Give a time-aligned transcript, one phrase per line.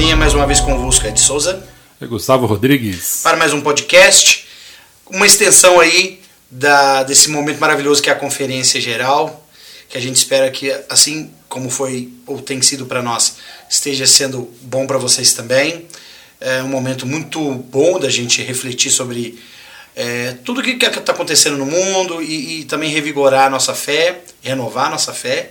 [0.00, 1.62] linha mais uma vez convosco, Ed Souza.
[2.00, 3.20] É Gustavo Rodrigues.
[3.22, 4.46] Para mais um podcast,
[5.10, 9.46] uma extensão aí da, desse momento maravilhoso que é a Conferência Geral,
[9.90, 13.36] que a gente espera que, assim como foi ou tem sido para nós,
[13.68, 15.84] esteja sendo bom para vocês também.
[16.40, 19.38] É um momento muito bom da gente refletir sobre
[19.94, 24.22] é, tudo o que está acontecendo no mundo e, e também revigorar a nossa fé,
[24.40, 25.50] renovar a nossa fé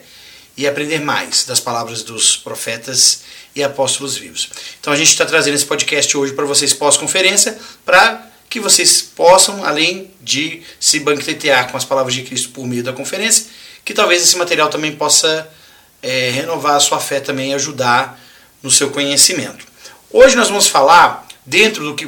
[0.58, 3.22] e aprender mais das palavras dos profetas
[3.56, 4.50] e apóstolos vivos.
[4.80, 9.64] Então a gente está trazendo esse podcast hoje para vocês pós-conferência, para que vocês possam,
[9.64, 13.46] além de se banquetear com as palavras de Cristo por meio da conferência,
[13.86, 15.50] que talvez esse material também possa
[16.02, 18.20] é, renovar a sua fé também e ajudar
[18.62, 19.66] no seu conhecimento.
[20.12, 22.08] Hoje nós vamos falar, dentro do que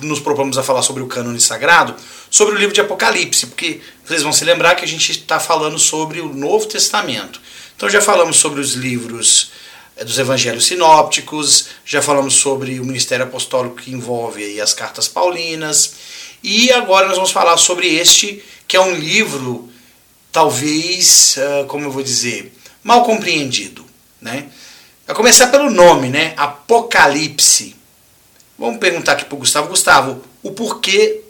[0.00, 1.94] nos propomos a falar sobre o cânone sagrado,
[2.30, 5.78] sobre o livro de Apocalipse, porque vocês vão se lembrar que a gente está falando
[5.78, 7.40] sobre o Novo Testamento.
[7.76, 9.50] Então já falamos sobre os livros
[10.04, 15.94] dos evangelhos sinópticos, já falamos sobre o ministério apostólico que envolve aí as cartas paulinas,
[16.42, 19.70] e agora nós vamos falar sobre este, que é um livro,
[20.30, 23.84] talvez, eh, como eu vou dizer, mal compreendido.
[24.20, 24.46] Né?
[25.06, 26.32] A começar pelo nome, né?
[26.36, 27.76] Apocalipse.
[28.58, 29.68] Vamos perguntar aqui para o Gustavo.
[29.68, 31.20] Gustavo, o porquê,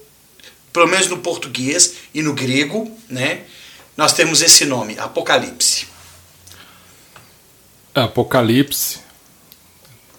[0.72, 3.42] pelo menos no português e no grego, né?
[3.96, 5.86] Nós temos esse nome, Apocalipse.
[7.94, 9.00] Apocalipse.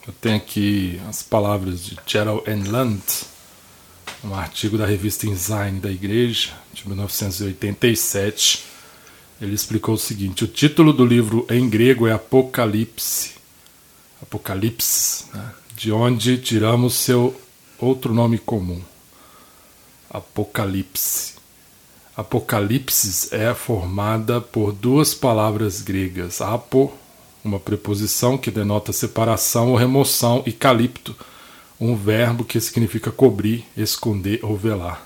[0.05, 2.69] Eu tenho aqui as palavras de Gerald N.
[2.69, 3.01] Land,
[4.23, 8.65] um artigo da revista Ensign da Igreja, de 1987.
[9.41, 13.31] Ele explicou o seguinte: o título do livro em grego é Apocalipse.
[14.21, 15.51] Apocalipse, né?
[15.75, 17.35] de onde tiramos seu
[17.79, 18.83] outro nome comum.
[20.11, 21.33] Apocalipse.
[22.15, 26.93] Apocalipse é formada por duas palavras gregas, apo
[27.43, 31.15] uma preposição que denota separação ou remoção, e calipto,
[31.79, 35.05] um verbo que significa cobrir, esconder ou velar.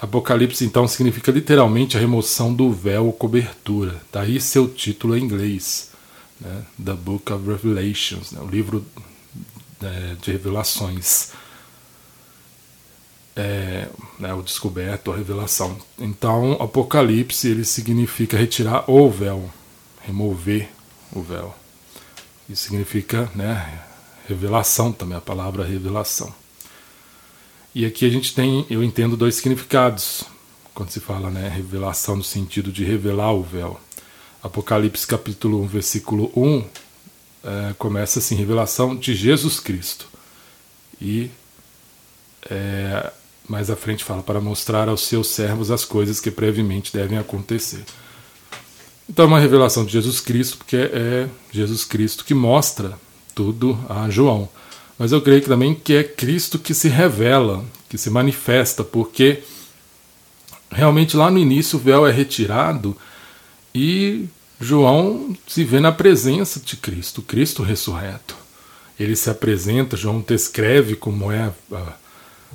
[0.00, 5.90] Apocalipse então significa literalmente a remoção do véu ou cobertura, daí seu título em inglês,
[6.40, 6.64] né?
[6.82, 8.40] The Book of Revelations, né?
[8.40, 8.84] o livro
[9.82, 11.32] é, de revelações,
[13.36, 13.88] é,
[14.18, 14.32] né?
[14.32, 15.76] o descoberto, a revelação.
[15.98, 19.50] Então, Apocalipse ele significa retirar o véu,
[20.06, 20.70] remover
[21.12, 21.54] o véu.
[22.48, 23.82] Isso significa né,
[24.28, 26.34] revelação também, a palavra revelação.
[27.74, 30.24] E aqui a gente tem, eu entendo, dois significados
[30.74, 33.80] quando se fala né, revelação no sentido de revelar o véu.
[34.42, 36.64] Apocalipse capítulo 1, versículo 1
[37.44, 40.08] é, começa assim: revelação de Jesus Cristo.
[41.00, 41.30] E
[42.48, 43.12] é,
[43.48, 47.84] mais à frente fala: para mostrar aos seus servos as coisas que previamente devem acontecer.
[49.10, 52.96] Então é uma revelação de Jesus Cristo, porque é Jesus Cristo que mostra
[53.34, 54.48] tudo a João.
[54.96, 59.42] Mas eu creio que também que é Cristo que se revela, que se manifesta, porque
[60.70, 62.96] realmente lá no início o véu é retirado
[63.74, 64.26] e
[64.60, 68.36] João se vê na presença de Cristo, Cristo ressurreto.
[68.96, 71.92] Ele se apresenta, João descreve como é a,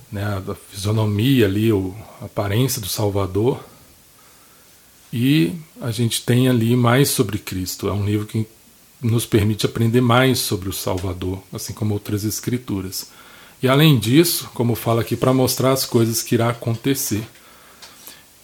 [0.09, 1.69] né, a fisionomia ali,
[2.21, 3.59] a aparência do Salvador.
[5.17, 7.87] E a gente tem ali mais sobre Cristo.
[7.87, 8.45] É um livro que
[9.01, 13.07] nos permite aprender mais sobre o Salvador, assim como outras escrituras.
[13.63, 17.25] E além disso, como fala aqui, para mostrar as coisas que irá acontecer.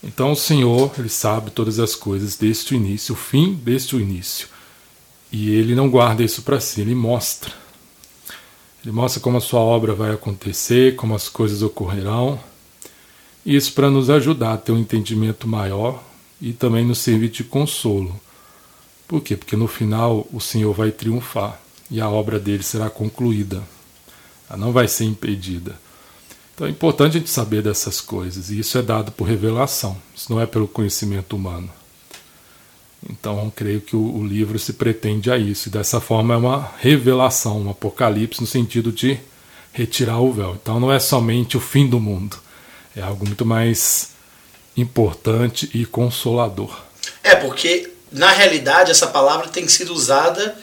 [0.02, 4.00] Então o Senhor, ele sabe todas as coisas desde o início, o fim desde o
[4.00, 4.48] início.
[5.30, 7.52] E ele não guarda isso para si, ele mostra.
[8.82, 12.40] Ele mostra como a sua obra vai acontecer, como as coisas ocorrerão.
[13.46, 16.02] Isso para nos ajudar a ter um entendimento maior
[16.42, 18.20] e também nos servir de consolo.
[19.08, 19.38] Por quê?
[19.38, 23.62] Porque no final o Senhor vai triunfar e a obra dele será concluída.
[24.50, 25.78] Ela não vai ser impedida.
[26.56, 30.32] Então é importante a gente saber dessas coisas, e isso é dado por revelação, isso
[30.32, 31.70] não é pelo conhecimento humano.
[33.10, 36.72] Então creio que o, o livro se pretende a isso, e dessa forma é uma
[36.80, 39.18] revelação, um apocalipse no sentido de
[39.74, 40.58] retirar o véu.
[40.62, 42.38] Então não é somente o fim do mundo,
[42.96, 44.11] é algo muito mais
[44.76, 46.76] importante e consolador.
[47.24, 50.58] É, porque na realidade essa palavra tem sido usada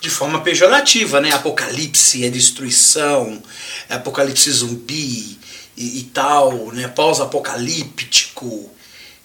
[0.00, 1.32] de forma pejorativa, né?
[1.32, 3.42] Apocalipse é destruição,
[3.88, 5.38] é apocalipse zumbi
[5.76, 6.88] e, e tal, né?
[6.88, 8.70] Pós-apocalíptico,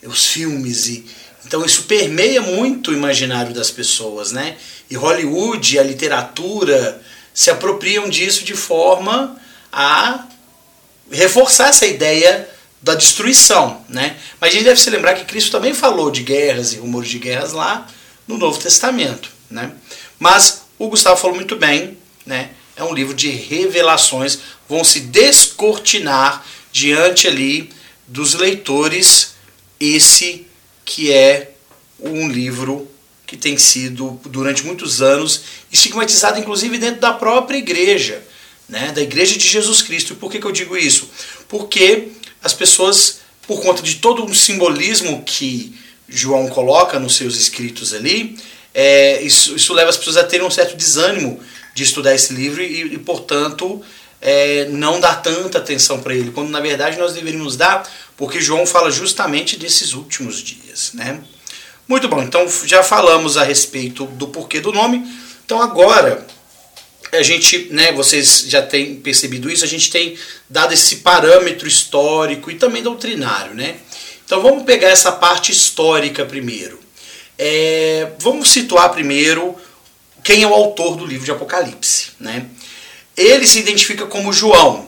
[0.04, 1.06] os filmes e
[1.45, 4.57] então isso permeia muito o imaginário das pessoas, né?
[4.90, 7.01] E Hollywood, a literatura
[7.33, 9.40] se apropriam disso de forma
[9.72, 10.25] a
[11.10, 12.50] reforçar essa ideia
[12.82, 14.18] da destruição, né?
[14.40, 17.20] Mas a gente deve se lembrar que Cristo também falou de guerras e rumores de
[17.20, 17.88] guerras lá
[18.28, 19.72] no Novo Testamento, né?
[20.20, 22.52] Mas o Gustavo falou muito bem, né?
[22.78, 24.38] é um livro de revelações,
[24.70, 27.72] vão se descortinar diante ali
[28.08, 29.34] dos leitores
[29.80, 30.46] esse
[30.86, 31.54] que é
[32.00, 32.90] um livro
[33.26, 35.42] que tem sido durante muitos anos
[35.72, 38.24] estigmatizado inclusive dentro da própria igreja,
[38.70, 40.16] né, da igreja de Jesus Cristo.
[40.16, 41.10] Por que, que eu digo isso?
[41.50, 42.10] Porque
[42.44, 45.75] as pessoas, por conta de todo um simbolismo que
[46.07, 48.38] João coloca nos seus escritos ali,
[48.74, 51.39] é, isso, isso leva as pessoas a terem um certo desânimo
[51.74, 53.81] de estudar esse livro e, e portanto,
[54.22, 58.66] é, não dar tanta atenção para ele, quando na verdade nós deveríamos dar, porque João
[58.66, 60.92] fala justamente desses últimos dias.
[60.94, 61.19] Né?
[61.88, 65.07] Muito bom, então já falamos a respeito do porquê do nome,
[65.45, 66.25] então agora
[67.12, 70.18] a gente, né, vocês já têm percebido isso, a gente tem
[70.50, 73.54] dado esse parâmetro histórico e também doutrinário.
[73.54, 73.77] Né?
[74.25, 76.80] Então vamos pegar essa parte histórica primeiro.
[77.38, 79.56] É, vamos situar primeiro
[80.24, 82.09] quem é o autor do livro de Apocalipse.
[82.19, 82.48] Né?
[83.15, 84.88] Ele se identifica como João.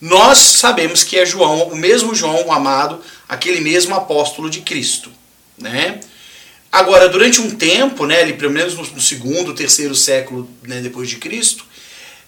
[0.00, 5.10] Nós sabemos que é João, o mesmo João amado, aquele mesmo apóstolo de Cristo.
[5.58, 6.00] Né?
[6.72, 11.16] Agora, durante um tempo, né, ali, pelo menos no segundo, terceiro século né, depois de
[11.16, 11.66] Cristo,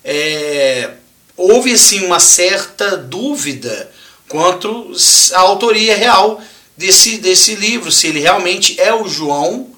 [0.05, 0.91] é,
[1.35, 3.91] houve assim, uma certa dúvida
[4.29, 4.93] quanto
[5.33, 6.43] à autoria real
[6.77, 9.71] desse, desse livro, se ele realmente é o João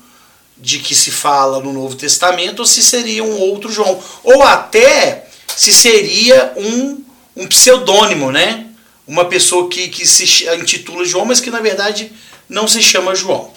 [0.58, 4.02] de que se fala no Novo Testamento ou se seria um outro João.
[4.24, 7.04] Ou até se seria um,
[7.36, 8.66] um pseudônimo, né?
[9.06, 12.10] Uma pessoa que, que se intitula João, mas que na verdade
[12.48, 13.55] não se chama João.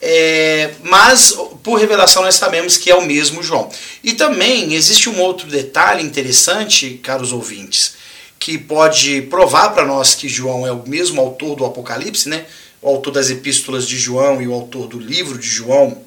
[0.00, 3.68] É, mas por revelação nós sabemos que é o mesmo João.
[4.02, 7.94] E também existe um outro detalhe interessante, caros ouvintes,
[8.38, 12.46] que pode provar para nós que João é o mesmo autor do Apocalipse, né?
[12.80, 16.00] o autor das epístolas de João e o autor do livro de João,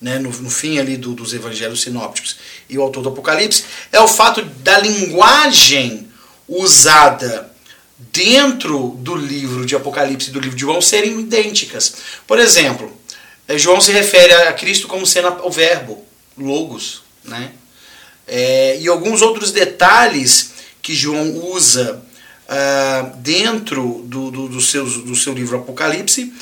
[0.00, 2.36] né, no, no fim ali do, dos evangelhos sinópticos
[2.68, 6.08] e o autor do Apocalipse, é o fato da linguagem
[6.46, 7.50] usada
[7.98, 11.96] dentro do livro de Apocalipse e do livro de João serem idênticas.
[12.26, 12.96] Por exemplo,
[13.46, 16.04] eh, João se refere a Cristo como sendo o verbo,
[16.36, 17.52] logos, né?
[18.26, 20.52] É, e alguns outros detalhes
[20.82, 22.02] que João usa
[22.44, 26.32] uh, dentro do, do, do, seus, do seu livro Apocalipse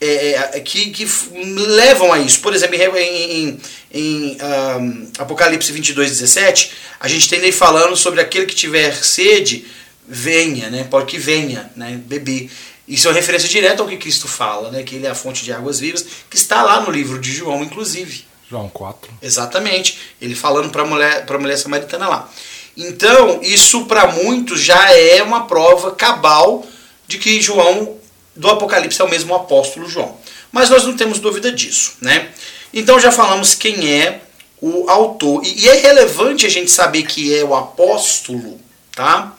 [0.00, 2.40] é, que, que levam a isso.
[2.40, 3.60] Por exemplo, em, em,
[3.92, 4.38] em
[4.80, 9.66] um, Apocalipse 22, 17, a gente tem aí falando sobre aquele que tiver sede,
[10.08, 10.84] venha, né?
[10.84, 12.00] pode que venha, né?
[12.04, 12.50] beber.
[12.86, 14.82] Isso é uma referência direta ao que Cristo fala, né?
[14.82, 17.62] que ele é a fonte de águas vivas, que está lá no livro de João,
[17.62, 18.24] inclusive.
[18.48, 19.12] João 4.
[19.20, 19.98] Exatamente.
[20.20, 22.30] Ele falando para a mulher, a mulher samaritana lá.
[22.76, 26.64] Então, isso para muitos já é uma prova cabal
[27.06, 27.98] de que João
[28.34, 30.16] do Apocalipse é o mesmo apóstolo João.
[30.52, 32.28] Mas nós não temos dúvida disso, né?
[32.72, 34.20] Então já falamos quem é
[34.60, 35.42] o autor.
[35.44, 38.60] E é relevante a gente saber que é o apóstolo,
[38.92, 39.34] tá?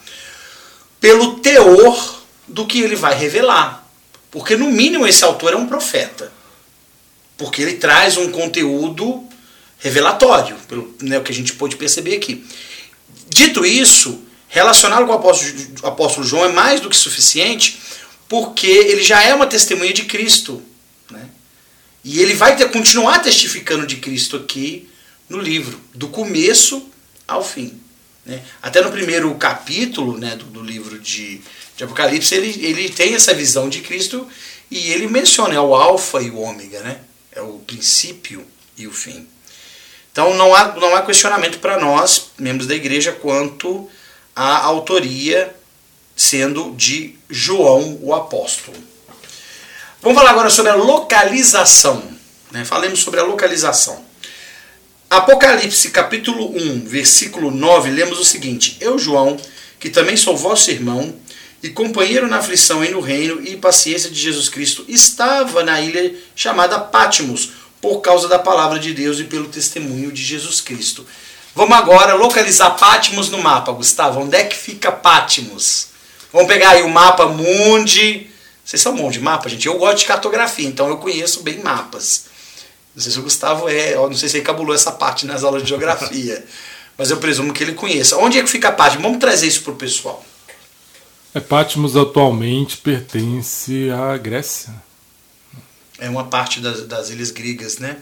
[1.00, 3.88] Pelo teor do que ele vai revelar.
[4.32, 6.32] Porque no mínimo esse autor é um profeta.
[7.38, 9.24] Porque ele traz um conteúdo
[9.80, 12.46] revelatório, pelo né, o que a gente pôde perceber aqui.
[13.30, 15.54] Dito isso, relacionado com o apóstolo,
[15.84, 17.80] apóstolo João é mais do que suficiente
[18.30, 20.62] porque ele já é uma testemunha de Cristo.
[21.10, 21.28] Né?
[22.04, 24.88] E ele vai ter, continuar testificando de Cristo aqui
[25.28, 26.88] no livro, do começo
[27.28, 27.80] ao fim.
[28.26, 28.44] Né?
[28.62, 31.42] Até no primeiro capítulo né, do, do livro de,
[31.76, 34.28] de Apocalipse, ele, ele tem essa visão de Cristo
[34.70, 37.00] e ele menciona, é o alfa e o ômega, né?
[37.32, 38.46] é o princípio
[38.78, 39.28] e o fim.
[40.12, 43.90] Então não há, não há questionamento para nós, membros da igreja, quanto
[44.36, 45.56] à autoria
[46.16, 48.78] sendo de João o apóstolo.
[50.02, 52.04] Vamos falar agora sobre a localização.
[52.52, 52.66] Né?
[52.66, 54.04] Falemos sobre a localização.
[55.10, 59.38] Apocalipse capítulo 1, versículo 9, lemos o seguinte: Eu, João,
[59.80, 61.16] que também sou vosso irmão
[61.64, 66.14] e companheiro na aflição e no reino e paciência de Jesus Cristo, estava na ilha
[66.36, 71.04] chamada Pátimos, por causa da palavra de Deus e pelo testemunho de Jesus Cristo.
[71.56, 74.20] Vamos agora localizar Pátimos no mapa, Gustavo.
[74.20, 75.88] Onde é que fica Pátimos?
[76.32, 78.28] Vamos pegar aí o mapa Mundi.
[78.64, 79.66] Vocês são bons de mapa, gente?
[79.66, 82.26] Eu gosto de cartografia, então eu conheço bem mapas.
[82.96, 85.64] Não sei se o Gustavo é, não sei se ele cabulou essa parte nas aulas
[85.64, 86.44] de geografia,
[86.98, 88.18] mas eu presumo que ele conheça.
[88.18, 89.04] Onde é que fica Patmos?
[89.04, 90.24] Vamos trazer isso para o pessoal.
[91.34, 94.74] É, Patmos atualmente pertence à Grécia.
[96.00, 97.98] É uma parte das, das ilhas gregas, né?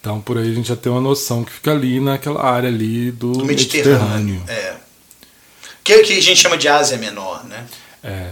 [0.00, 3.12] Então por aí a gente já tem uma noção que fica ali naquela área ali
[3.12, 4.40] do, do Mediterrâneo.
[4.40, 4.42] Mediterrâneo.
[4.48, 4.76] É.
[5.84, 7.66] Que, que a gente chama de Ásia Menor, né?
[8.02, 8.30] É,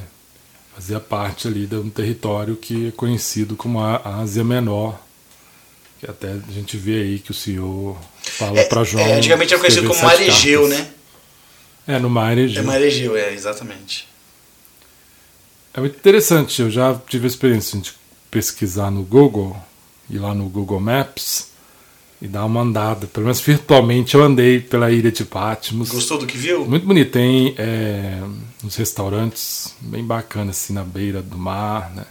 [0.75, 4.99] fazia parte ali de um território que é conhecido como a Ásia Menor,
[6.00, 9.04] Que até a gente vê aí que o Senhor fala É, para João.
[9.04, 10.88] é, antigamente era conhecido como Maregeu, né?
[11.87, 12.62] É, no Mar Egeu.
[12.62, 14.09] É Maregeu, é, exatamente.
[15.75, 17.92] É muito interessante, eu já tive a experiência de
[18.30, 19.57] pesquisar no Google,
[20.09, 21.49] ir lá no Google Maps
[22.21, 23.07] e dar uma andada.
[23.07, 25.90] Pelo menos virtualmente eu andei pela ilha de Patmos.
[25.90, 26.64] Gostou do que viu?
[26.66, 28.21] Muito bonito, tem é,
[28.64, 32.04] uns restaurantes bem bacanas assim na beira do mar, né?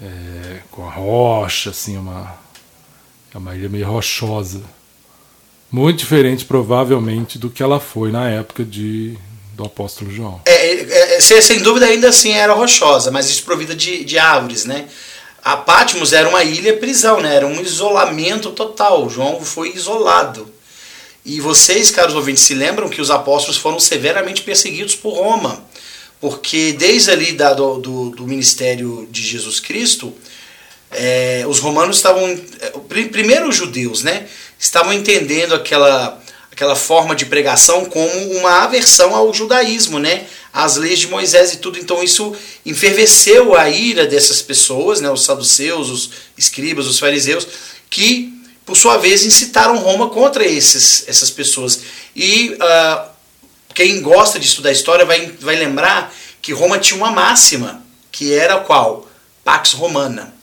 [0.00, 2.38] É, com a rocha, assim, uma,
[3.34, 4.62] é uma ilha meio rochosa.
[5.70, 9.16] Muito diferente, provavelmente, do que ela foi na época de,
[9.54, 10.40] do apóstolo João.
[10.46, 14.64] É, é, é, sem, sem dúvida ainda assim era rochosa, mas desprovida de, de árvores,
[14.64, 14.86] né?
[15.44, 17.34] A Patmos era uma ilha prisão, né?
[17.34, 19.08] Era um isolamento total.
[19.10, 20.52] João foi isolado.
[21.24, 25.62] E vocês, caros ouvintes, se lembram que os apóstolos foram severamente perseguidos por Roma.
[26.20, 30.12] Porque desde ali da, do, do, do ministério de Jesus Cristo,
[30.90, 32.36] é, os romanos estavam.
[32.88, 34.26] pri- Primeiro os judeus, né?
[34.58, 40.26] Estavam entendendo aquela, aquela forma de pregação como uma aversão ao judaísmo, né?
[40.52, 41.78] Às leis de Moisés e tudo.
[41.78, 45.10] Então isso enferveceu a ira dessas pessoas, né?
[45.10, 47.46] Os saduceus, os escribas, os fariseus,
[47.90, 51.80] que por sua vez incitaram Roma contra esses, essas pessoas.
[52.16, 53.08] E ah,
[53.74, 58.58] quem gosta de estudar história vai, vai lembrar que Roma tinha uma máxima, que era
[58.58, 59.08] qual?
[59.44, 60.34] Pax Romana.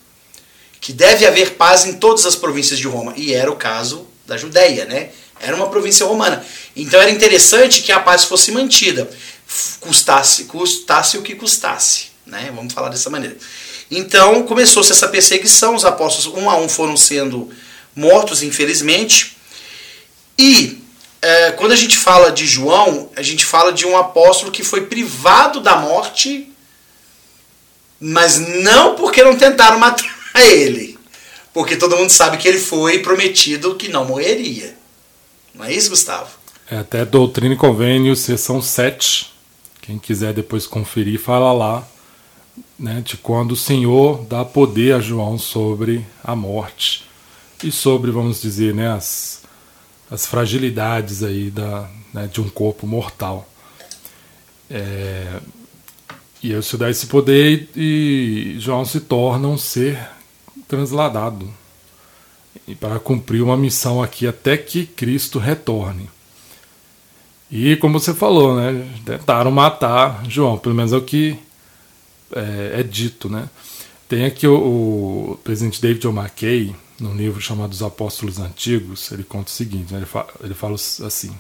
[0.86, 3.12] Que deve haver paz em todas as províncias de Roma.
[3.18, 5.10] E era o caso da Judéia, né?
[5.40, 6.46] Era uma província romana.
[6.76, 9.10] Então era interessante que a paz fosse mantida,
[9.80, 12.52] custasse, custasse o que custasse, né?
[12.56, 13.36] Vamos falar dessa maneira.
[13.90, 17.50] Então começou-se essa perseguição, os apóstolos um a um foram sendo
[17.96, 19.38] mortos, infelizmente.
[20.38, 20.84] E
[21.20, 24.86] é, quando a gente fala de João, a gente fala de um apóstolo que foi
[24.86, 26.48] privado da morte,
[28.00, 30.98] mas não porque não tentaram matar ele.
[31.54, 34.76] Porque todo mundo sabe que ele foi prometido que não morreria.
[35.54, 36.30] Não é isso, Gustavo?
[36.70, 39.32] É até Doutrina e Convênio, sessão 7.
[39.82, 41.88] Quem quiser depois conferir, fala lá
[42.78, 47.06] né, de quando o Senhor dá poder a João sobre a morte
[47.64, 49.44] e sobre, vamos dizer, né, as,
[50.10, 53.48] as fragilidades aí da, né, de um corpo mortal.
[54.70, 55.40] É,
[56.42, 60.00] e eu se dá esse poder e João se torna um ser
[60.68, 61.48] transladado
[62.80, 66.10] para cumprir uma missão aqui até que Cristo retorne.
[67.52, 71.38] E como você falou, né, tentaram matar João, pelo menos é o que
[72.34, 73.50] é, é dito, né.
[74.08, 76.12] Tem aqui o, o presidente David O.
[76.12, 80.54] McKay, num livro chamado Os Apóstolos Antigos, ele conta o seguinte, né, ele, fa ele
[80.54, 81.36] fala assim,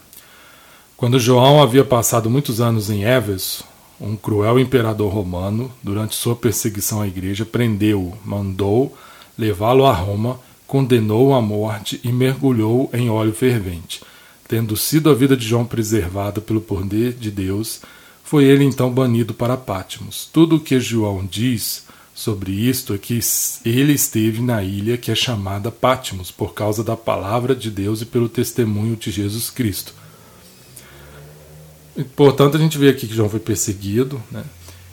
[0.95, 3.63] quando João havia passado muitos anos em Éfeso,
[3.99, 8.95] um cruel imperador romano, durante sua perseguição à igreja, prendeu-o, mandou
[9.37, 14.01] levá-lo a Roma, condenou-o à morte e mergulhou em óleo fervente.
[14.47, 17.81] Tendo sido a vida de João preservada pelo poder de Deus,
[18.23, 20.29] foi ele então banido para Pátimos.
[20.31, 23.19] Tudo o que João diz sobre isto é que
[23.65, 28.05] ele esteve na ilha que é chamada Pátimos, por causa da palavra de Deus e
[28.05, 29.93] pelo testemunho de Jesus Cristo.
[31.97, 34.21] E, portanto, a gente vê aqui que João foi perseguido.
[34.31, 34.43] Né?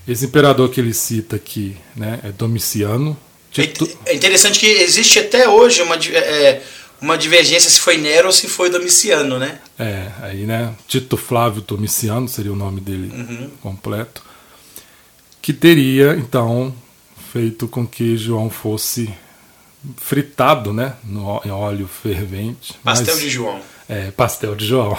[0.06, 3.16] Esse imperador que ele cita aqui né, é Domiciano.
[3.52, 3.88] Tito...
[4.06, 6.62] É interessante que existe até hoje uma, é,
[7.00, 9.58] uma divergência se foi Nero ou se foi Domiciano, né?
[9.78, 10.74] É, aí, né?
[10.88, 13.50] Tito Flávio Domiciano seria o nome dele uhum.
[13.60, 14.22] completo.
[15.42, 16.74] Que teria, então,
[17.32, 19.12] feito com que João fosse
[19.96, 20.94] fritado, né?
[21.02, 22.74] No, em óleo fervente.
[22.84, 23.60] Pastel mas, de João.
[23.88, 24.96] É, pastel de João.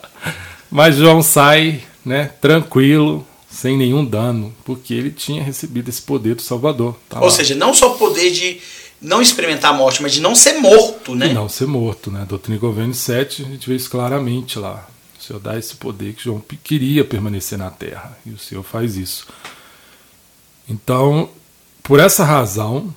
[0.70, 2.32] mas João sai, né?
[2.40, 6.96] Tranquilo, sem nenhum dano, porque ele tinha recebido esse poder do Salvador.
[7.08, 7.30] Tá Ou lá.
[7.30, 8.60] seja, não só o poder de
[9.00, 11.28] não experimentar a morte, mas de não ser morto, né?
[11.28, 12.26] E não ser morto, né?
[12.28, 14.86] Doutrina e Governo 7, a gente vê isso claramente lá.
[15.18, 18.96] O Senhor dá esse poder que João queria permanecer na terra, e o Senhor faz
[18.96, 19.26] isso.
[20.68, 21.30] Então,
[21.82, 22.92] por essa razão,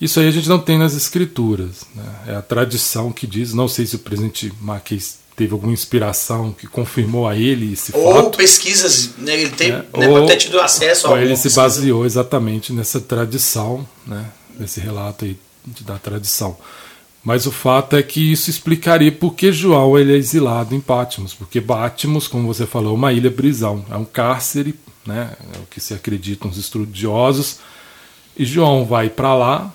[0.00, 1.84] isso aí a gente não tem nas escrituras.
[1.94, 2.14] Né?
[2.28, 6.66] É a tradição que diz, não sei se o presidente Marquês teve alguma inspiração que
[6.66, 8.24] confirmou a ele esse ou fato.
[8.24, 9.34] Ou pesquisas, né?
[9.34, 9.84] ele tem, é, né?
[9.92, 11.60] ou, pode ter tido acesso a ou ele se pesquisa.
[11.60, 14.24] baseou exatamente nessa tradição, né?
[14.58, 15.36] nesse relato aí
[15.82, 16.56] da tradição.
[17.22, 21.34] Mas o fato é que isso explicaria por que João ele é exilado em Pátimos,
[21.34, 24.74] porque Pátimos, como você falou, é uma ilha prisão, é um cárcere,
[25.04, 25.32] né?
[25.54, 27.58] é o que se acreditam os estudiosos,
[28.36, 29.74] e João vai para lá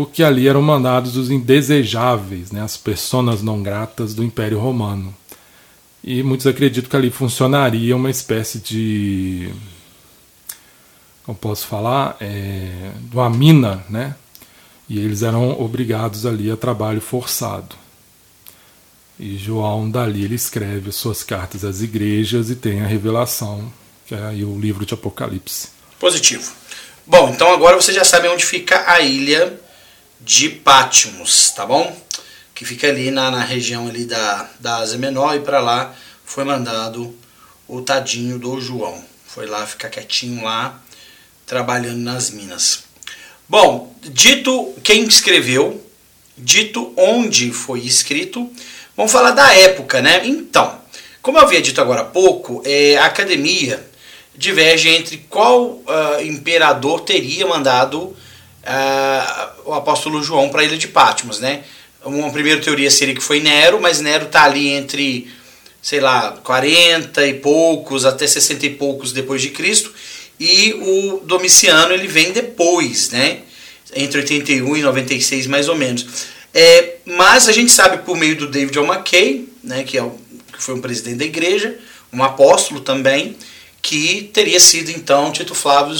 [0.00, 5.14] porque ali eram mandados os indesejáveis, né, as personas não gratas do Império Romano.
[6.02, 9.52] E muitos acreditam que ali funcionaria uma espécie de.
[11.22, 12.16] Como posso falar?
[12.18, 14.14] É, uma mina, né?
[14.88, 17.76] E eles eram obrigados ali a trabalho forçado.
[19.18, 23.70] E João dali ele escreve suas cartas às igrejas e tem a revelação,
[24.06, 25.68] que é aí o livro de Apocalipse.
[25.98, 26.50] Positivo.
[27.06, 29.60] Bom, então agora você já sabe onde fica a ilha
[30.20, 31.96] de Patmos, tá bom?
[32.54, 36.44] Que fica ali na, na região ali da, da Ásia Menor e para lá foi
[36.44, 37.14] mandado
[37.66, 39.02] o tadinho do João.
[39.26, 40.80] Foi lá ficar quietinho lá,
[41.46, 42.84] trabalhando nas minas.
[43.48, 45.84] Bom, dito quem escreveu,
[46.36, 48.50] dito onde foi escrito,
[48.96, 50.22] vamos falar da época, né?
[50.24, 50.80] Então,
[51.22, 53.84] como eu havia dito agora há pouco, é, a academia
[54.34, 58.16] diverge entre qual uh, imperador teria mandado
[58.64, 61.62] uh, o apóstolo João para a ilha de Patmos, né?
[62.04, 65.30] Uma primeira teoria seria que foi Nero, mas Nero está ali entre,
[65.82, 69.92] sei lá, 40 e poucos até 60 e poucos depois de Cristo,
[70.38, 73.40] e o Domiciano ele vem depois, né?
[73.94, 76.06] Entre 81 e 96 mais ou menos.
[76.54, 78.84] É, mas a gente sabe por meio do David O.
[78.84, 80.10] McKay, né, que, é o,
[80.52, 81.78] que foi um presidente da igreja,
[82.12, 83.36] um apóstolo também,
[83.80, 85.96] que teria sido então Tito Flávio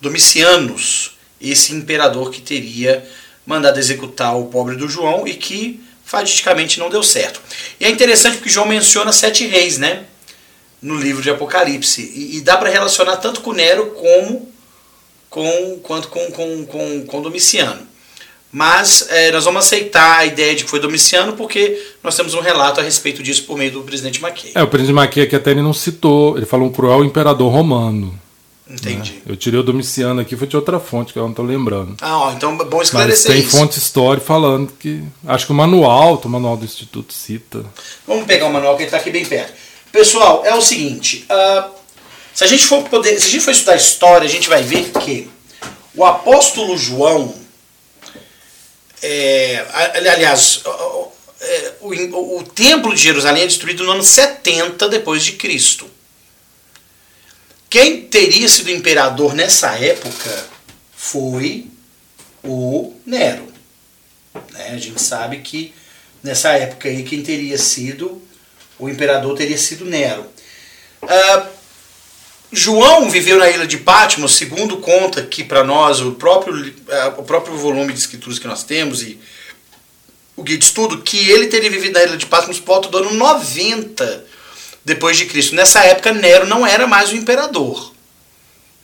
[0.00, 3.08] Domicianus, esse imperador que teria
[3.46, 7.40] mandado executar o pobre do João e que fadisticamente não deu certo.
[7.78, 10.04] E é interessante porque João menciona sete reis, né?
[10.82, 12.00] no livro de Apocalipse.
[12.14, 14.48] E, e dá para relacionar tanto com Nero como
[15.28, 17.88] com, quanto com, com, com, com Domiciano.
[18.52, 22.40] Mas é, nós vamos aceitar a ideia de que foi Domiciano porque nós temos um
[22.40, 24.50] relato a respeito disso por meio do presidente Maquia.
[24.56, 28.18] É, o presidente Maquia que até ele não citou, ele falou um cruel imperador romano.
[28.70, 29.14] Entendi.
[29.14, 29.20] Né?
[29.26, 31.96] Eu tirei o Domiciano aqui, foi de outra fonte que eu não estou lembrando.
[32.00, 33.56] Ah, ó, então é bom esclarecer Mas tem isso.
[33.56, 35.02] fonte histórica falando que.
[35.26, 37.64] Acho que o manual, o manual do Instituto cita.
[38.06, 39.52] Vamos pegar o manual que está aqui bem perto.
[39.90, 41.70] Pessoal, é o seguinte: uh,
[42.32, 44.90] se a gente for poder, se a gente for estudar história, a gente vai ver
[44.90, 45.28] que
[45.94, 47.34] o apóstolo João,
[49.02, 49.66] é,
[50.14, 50.62] aliás,
[51.40, 55.86] é, o, o, o, templo de Jerusalém é destruído no ano 70 depois de Cristo.
[57.70, 60.48] Quem teria sido imperador nessa época
[60.92, 61.68] foi
[62.42, 63.46] o Nero.
[64.50, 64.70] Né?
[64.70, 65.72] A gente sabe que
[66.20, 68.20] nessa época aí quem teria sido
[68.76, 70.26] o imperador teria sido Nero.
[71.02, 71.48] Uh,
[72.50, 77.22] João viveu na ilha de Patmos, segundo conta que para nós o próprio, uh, o
[77.22, 79.20] próprio volume de escrituras que nós temos e
[80.34, 82.98] o guia de estudo, que ele teria vivido na ilha de Patmos por volta do
[82.98, 84.39] ano 90
[84.84, 85.54] depois de Cristo.
[85.54, 87.92] Nessa época Nero não era mais o imperador.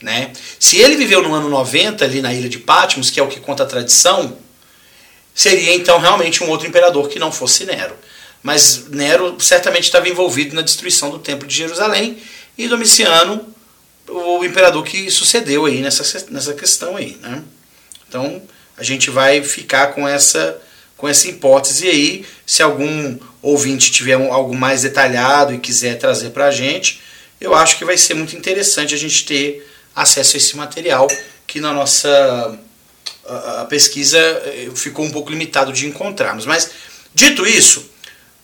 [0.01, 0.31] Né?
[0.59, 3.39] Se ele viveu no ano 90 ali na ilha de Patmos, que é o que
[3.39, 4.37] conta a tradição,
[5.33, 7.95] seria então realmente um outro imperador que não fosse Nero.
[8.43, 12.17] Mas Nero certamente estava envolvido na destruição do Templo de Jerusalém
[12.57, 13.45] e Domiciano,
[14.07, 17.17] o imperador que sucedeu aí nessa, nessa questão aí.
[17.21, 17.43] Né?
[18.07, 18.41] Então
[18.77, 20.61] a gente vai ficar com essa,
[20.97, 22.25] com essa hipótese aí.
[22.45, 26.99] Se algum ouvinte tiver algo mais detalhado e quiser trazer para a gente,
[27.39, 31.07] eu acho que vai ser muito interessante a gente ter acesso a esse material
[31.45, 32.59] que na nossa
[33.59, 36.45] a pesquisa eh, ficou um pouco limitado de encontrarmos.
[36.45, 36.69] Mas
[37.13, 37.89] dito isso,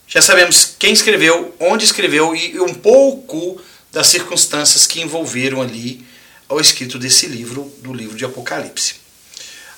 [0.08, 3.62] já sabemos quem escreveu, onde escreveu e um pouco
[3.92, 6.06] das circunstâncias que envolveram ali
[6.50, 9.03] o escrito desse livro, do livro de Apocalipse.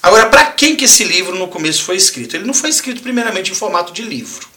[0.06, 2.36] Agora, para quem que esse livro no começo foi escrito?
[2.36, 4.48] Ele não foi escrito primeiramente em formato de livro,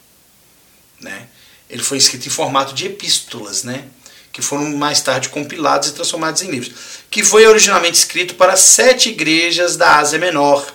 [1.00, 1.26] né?
[1.70, 3.86] Ele foi escrito em formato de epístolas, né?
[4.30, 6.74] Que foram mais tarde compilados e transformados em livros.
[7.10, 10.70] Que foi originalmente escrito para sete igrejas da Ásia Menor,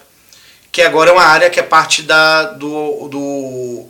[0.72, 3.90] que agora é uma área que é parte da, do, do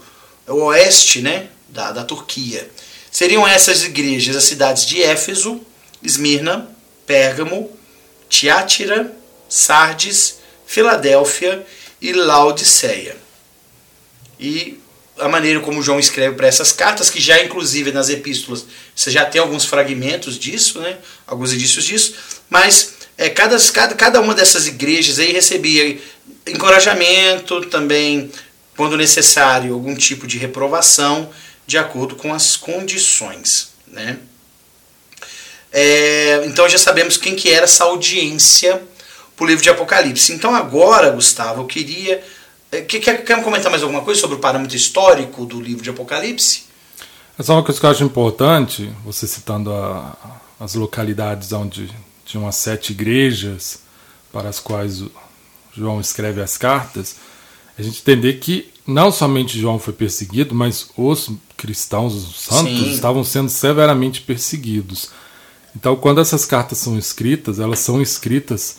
[0.50, 2.70] o oeste né, da, da Turquia.
[3.10, 5.62] Seriam essas igrejas as cidades de Éfeso,
[6.04, 6.70] Esmirna,
[7.08, 7.72] Pérgamo,
[8.28, 9.16] Tiátira,
[9.48, 10.43] Sardes,
[10.74, 11.64] Filadélfia
[12.02, 13.16] e Laodiceia.
[14.40, 14.80] E
[15.20, 19.24] a maneira como João escreve para essas cartas, que já inclusive nas epístolas você já
[19.24, 20.98] tem alguns fragmentos disso, né?
[21.28, 22.16] alguns indícios disso,
[22.50, 26.00] mas é, cada, cada, cada uma dessas igrejas aí recebia
[26.48, 28.32] encorajamento, também
[28.76, 31.30] quando necessário, algum tipo de reprovação
[31.68, 33.74] de acordo com as condições.
[33.86, 34.18] Né?
[35.72, 38.82] É, então já sabemos quem que era essa audiência
[39.36, 40.34] para o livro de Apocalipse.
[40.34, 42.24] Então agora, Gustavo, eu queria...
[42.72, 46.64] É, quer, quer comentar mais alguma coisa sobre o parâmetro histórico do livro de Apocalipse?
[47.38, 50.16] É uma coisa que eu acho importante, você citando a,
[50.60, 51.90] as localidades onde
[52.26, 53.80] tinham as sete igrejas
[54.32, 55.04] para as quais
[55.76, 57.16] João escreve as cartas,
[57.78, 62.94] a gente entender que não somente João foi perseguido, mas os cristãos, os santos, Sim.
[62.94, 65.10] estavam sendo severamente perseguidos.
[65.76, 68.78] Então, quando essas cartas são escritas, elas são escritas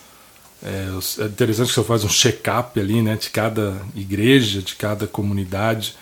[0.64, 5.06] É, é interessante que senhor faz um check-up ali, né, de cada igreja, de cada
[5.06, 5.94] comunidade,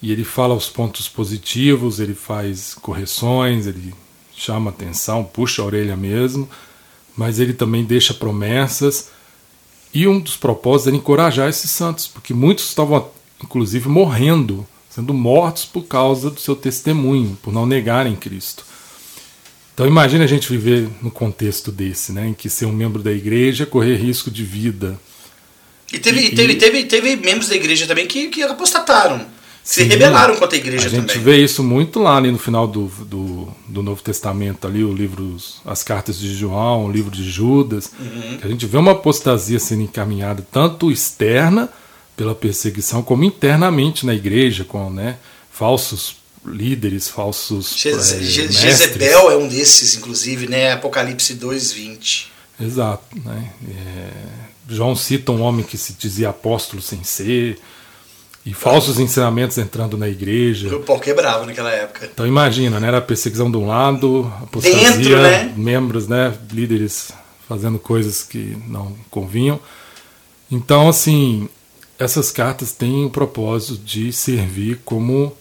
[0.00, 3.92] e ele fala os pontos positivos, ele faz correções, ele
[4.36, 6.48] chama atenção, puxa a orelha mesmo,
[7.16, 9.08] mas ele também deixa promessas.
[9.92, 13.08] E um dos propósitos era encorajar esses santos, porque muitos estavam,
[13.42, 18.64] inclusive, morrendo, sendo mortos por causa do seu testemunho, por não negarem Cristo.
[19.74, 23.10] Então imagine a gente viver no contexto desse, né, em que ser um membro da
[23.10, 24.98] igreja correr risco de vida.
[25.92, 29.26] E teve, e, teve, teve, teve membros da igreja também que, que apostataram,
[29.64, 30.98] se rebelaram contra a igreja também.
[30.98, 31.24] A gente também.
[31.24, 35.36] vê isso muito lá ali no final do, do, do, Novo Testamento, ali o livro,
[35.64, 38.38] as cartas de João, o livro de Judas, uhum.
[38.42, 41.68] a gente vê uma apostasia sendo encaminhada tanto externa
[42.16, 45.16] pela perseguição como internamente na igreja, com né,
[45.50, 47.74] falsos líderes, falsos.
[47.76, 50.72] Je é, Jezebel é um desses, inclusive, né?
[50.72, 52.26] Apocalipse 2:20.
[52.60, 53.50] Exato, né?
[53.68, 54.10] É,
[54.68, 57.58] João cita um homem que se dizia apóstolo sem ser
[58.46, 60.74] e falsos ensinamentos entrando na igreja.
[60.76, 62.10] O pau quebrava naquela época.
[62.12, 62.88] Então imagina, né?
[62.88, 65.54] Era perseguição de um lado, apostasia, Dentro, né?
[65.56, 66.36] membros, né?
[66.52, 67.10] Líderes
[67.48, 69.58] fazendo coisas que não convinham.
[70.50, 71.48] Então, assim,
[71.98, 75.34] essas cartas têm o propósito de servir como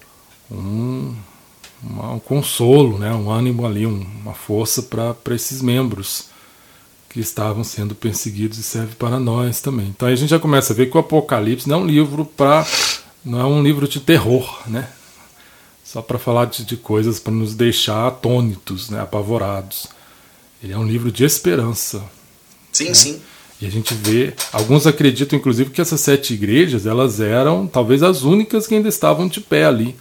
[0.53, 1.15] um,
[1.81, 6.25] uma, um consolo, né, um ânimo ali, um, uma força para esses membros
[7.09, 9.87] que estavam sendo perseguidos e serve para nós também.
[9.87, 12.65] Então a gente já começa a ver que o Apocalipse não é um livro para
[13.23, 14.89] não é um livro de terror, né?
[15.83, 19.87] Só para falar de, de coisas para nos deixar atônitos, né, apavorados.
[20.61, 22.03] Ele é um livro de esperança.
[22.71, 22.93] Sim, né?
[22.93, 23.21] sim.
[23.61, 28.23] E a gente vê, alguns acreditam inclusive que essas sete igrejas, elas eram talvez as
[28.23, 29.95] únicas que ainda estavam de pé ali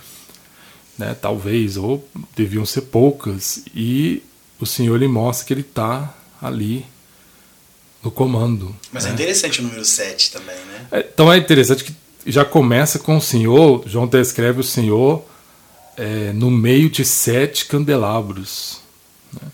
[1.03, 4.23] né, talvez, ou deviam ser poucas, e
[4.61, 6.87] o Senhor lhe mostra que ele está ali
[8.03, 8.75] no comando.
[8.93, 9.13] Mas é né?
[9.13, 10.87] é interessante o número 7 também, né?
[10.93, 15.25] É, então é interessante que já começa com o Senhor, João descreve o Senhor
[15.97, 18.81] é, no meio de sete candelabros.
[19.33, 19.49] Né?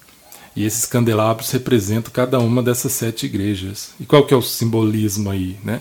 [0.55, 3.91] E esses candelabros representam cada uma dessas sete igrejas.
[3.99, 5.57] E qual que é o simbolismo aí?
[5.65, 5.81] Né?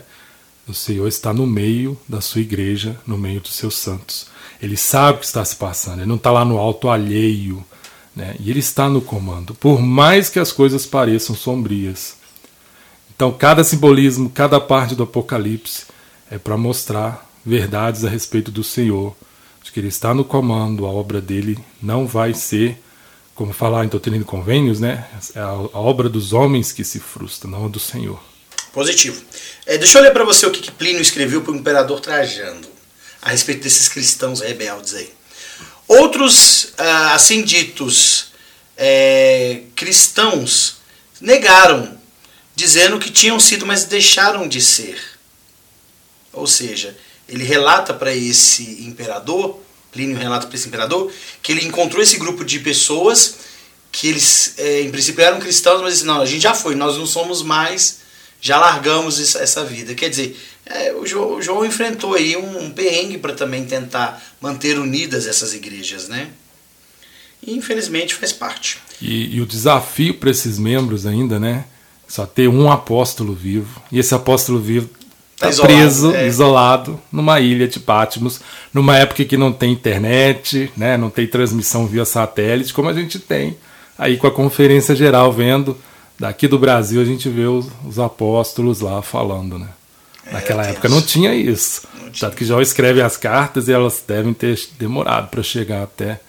[0.66, 4.28] O Senhor está no meio da sua igreja, no meio dos seus santos.
[4.62, 7.64] Ele sabe o que está se passando, ele não está lá no alto alheio,
[8.16, 8.36] né?
[8.40, 12.16] e ele está no comando, por mais que as coisas pareçam sombrias.
[13.16, 15.86] Então, cada simbolismo, cada parte do Apocalipse
[16.30, 19.16] é para mostrar verdades a respeito do Senhor,
[19.64, 22.82] de que ele está no comando, a obra dele não vai ser,
[23.36, 25.08] como falar em Doutrina e Convênios, né?
[25.36, 28.20] É a obra dos homens que se frustra, não a do Senhor.
[28.74, 29.22] Positivo.
[29.66, 32.77] É, deixa eu ler para você o que, Plínio escreveu para o imperador Trajano
[33.22, 35.12] a respeito desses cristãos rebeldes aí.
[35.88, 38.28] Outros, ah, assim ditos,
[38.76, 40.78] é, cristãos
[41.22, 41.98] negaram,
[42.56, 45.00] dizendo que tinham sido, mas deixaram de ser.
[46.34, 46.96] Ou seja,
[47.28, 52.44] ele relata para esse imperador, Plínio relata para esse imperador, que ele encontrou esse grupo
[52.44, 53.36] de pessoas
[53.92, 57.08] que eles, é, em princípio, eram cristãos, mas não, a gente já foi, nós não
[57.08, 58.00] somos mais,
[58.40, 59.96] já largamos essa vida.
[59.96, 64.22] Quer dizer, é, o, João, o, João, enfrentou aí um, um perrengue para também tentar
[64.42, 66.30] manter unidas essas igrejas, né?
[67.42, 68.80] E infelizmente faz parte.
[69.02, 71.66] E, e o desafio para esses membros ainda, né?
[72.08, 73.82] Só ter um apóstolo vivo.
[73.92, 74.90] E esse apóstolo vivo
[75.36, 76.28] está tá preso, é.
[76.28, 78.40] isolado, numa ilha de Patmos,
[78.74, 80.98] numa época que não tem internet, né?
[80.98, 83.56] Não tem transmissão via satélite, como a gente tem
[83.98, 85.78] aí com a conferência geral vendo.
[86.20, 89.68] Daqui do Brasil a gente vê os, os apóstolos lá falando, né?
[90.30, 91.82] É, Naquela época não tinha isso.
[91.94, 92.30] Não tinha.
[92.30, 96.20] Tanto que João escreve as cartas e elas devem ter demorado para chegar até,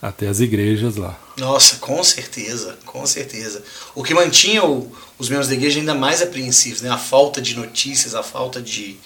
[0.00, 1.18] até as igrejas lá.
[1.36, 3.62] Nossa, com certeza, com certeza.
[3.94, 6.90] O que mantinha o, os membros da igreja ainda mais apreensivos, né?
[6.90, 8.96] a falta de notícias, a falta de,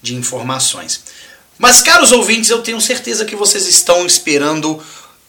[0.00, 1.02] de informações.
[1.58, 4.82] Mas, caros ouvintes, eu tenho certeza que vocês estão esperando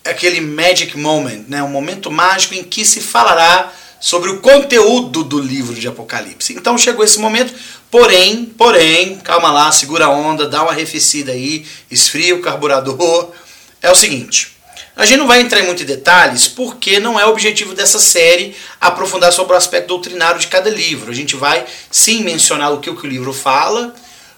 [0.06, 1.62] aquele magic moment, né?
[1.62, 6.54] um momento mágico em que se falará sobre o conteúdo do livro de Apocalipse.
[6.54, 7.54] Então chegou esse momento,
[7.92, 13.32] porém, porém, calma lá, segura a onda, dá uma arrefecida aí, esfria o carburador.
[13.80, 14.58] É o seguinte,
[14.96, 18.56] a gente não vai entrar em muitos detalhes porque não é o objetivo dessa série
[18.80, 21.12] aprofundar sobre o aspecto doutrinário de cada livro.
[21.12, 23.96] A gente vai sim mencionar o que o, livro fala,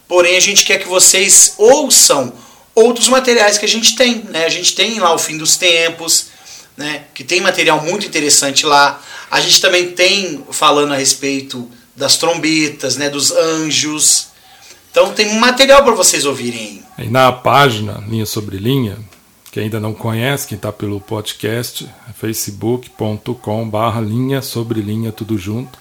[0.07, 2.33] porém a gente quer que vocês ouçam
[2.75, 4.23] outros materiais que a gente tem.
[4.29, 4.45] Né?
[4.45, 6.27] A gente tem lá o Fim dos Tempos,
[6.77, 7.05] né?
[7.13, 9.01] que tem material muito interessante lá.
[9.29, 14.27] A gente também tem falando a respeito das trombetas, né, dos anjos.
[14.91, 16.83] Então tem material para vocês ouvirem.
[16.97, 18.97] E na página Linha Sobre Linha,
[19.51, 25.37] que ainda não conhece, quem está pelo podcast, é facebook.com barra linha sobre linha tudo
[25.37, 25.77] junto.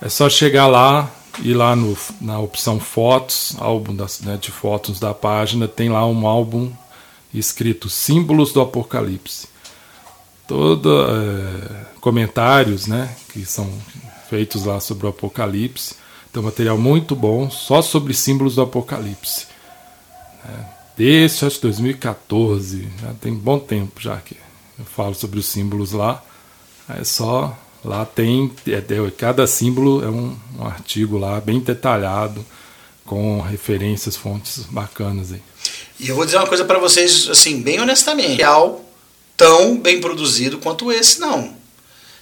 [0.00, 1.10] É só chegar lá
[1.42, 6.06] e lá no, na opção fotos, álbum das, né, de fotos da página, tem lá
[6.06, 6.70] um álbum
[7.32, 9.48] escrito Símbolos do Apocalipse.
[10.46, 13.70] Todo é, comentários, né, que são
[14.28, 15.94] feitos lá sobre o Apocalipse.
[16.32, 19.46] Tem um material muito bom só sobre símbolos do Apocalipse.
[20.44, 20.66] Né?
[20.96, 24.36] Desde acho 2014, já tem bom tempo já que
[24.78, 26.22] eu falo sobre os símbolos lá.
[26.88, 32.44] É só lá tem é, é, cada símbolo é um, um, artigo lá bem detalhado
[33.04, 35.42] com referências, fontes bacanas aí.
[36.00, 38.42] E eu vou dizer uma coisa para vocês assim bem honestamente,
[39.36, 41.56] tão bem produzido quanto esse não.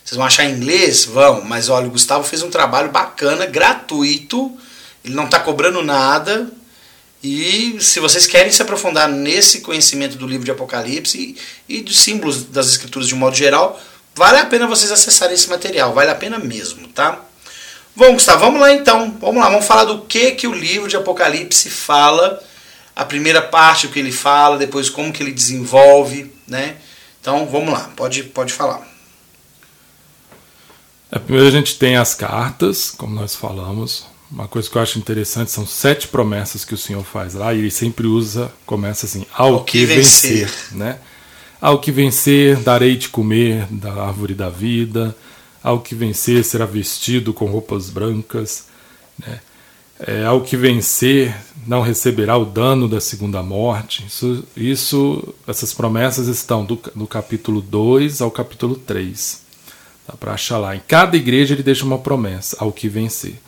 [0.05, 1.05] Vocês vão achar em inglês?
[1.05, 4.51] Vão, mas olha, o Gustavo fez um trabalho bacana, gratuito,
[5.05, 6.51] ele não está cobrando nada.
[7.23, 11.37] E se vocês querem se aprofundar nesse conhecimento do livro de Apocalipse
[11.69, 13.81] e, e dos símbolos das escrituras de um modo geral,
[14.13, 17.21] vale a pena vocês acessarem esse material, vale a pena mesmo, tá?
[17.95, 19.17] Bom, Gustavo, vamos lá então.
[19.21, 22.43] Vamos lá, vamos falar do que que o livro de Apocalipse fala.
[22.97, 26.77] A primeira parte, o que ele fala, depois como que ele desenvolve, né?
[27.23, 28.85] Então, vamos lá, pode, pode falar.
[31.09, 34.07] É, primeiro a gente tem as cartas, como nós falamos.
[34.29, 37.61] Uma coisa que eu acho interessante são sete promessas que o Senhor faz lá, e
[37.61, 40.47] ele sempre usa, começa assim, ao, ao que, que vencer.
[40.47, 40.99] vencer, né?
[41.61, 45.17] Ao que vencer, darei de comer da árvore da vida,
[45.63, 48.65] ao que vencer será vestido com roupas brancas,
[49.17, 49.39] né?
[50.05, 51.35] É, ao que vencer
[51.67, 54.05] não receberá o dano da segunda morte.
[54.07, 59.43] Isso, isso essas promessas estão do, do capítulo 2 ao capítulo 3.
[60.07, 60.75] Dá para achar lá.
[60.75, 63.41] Em cada igreja ele deixa uma promessa ao que vencer.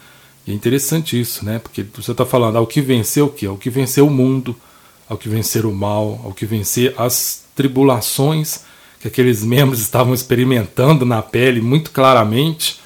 [0.46, 1.58] E é interessante isso, né?
[1.58, 3.46] Porque você está falando ao que vencer o quê?
[3.46, 4.54] Ao que vencer o mundo,
[5.08, 8.60] ao que vencer o mal, ao que vencer as tribulações
[9.00, 12.80] que aqueles membros estavam experimentando na pele muito claramente.